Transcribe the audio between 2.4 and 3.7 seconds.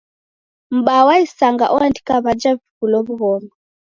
w'ifulo w'ughoma.